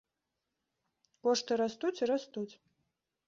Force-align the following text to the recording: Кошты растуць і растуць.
Кошты 1.27 1.51
растуць 1.63 1.97
і 2.03 2.09
растуць. 2.13 2.49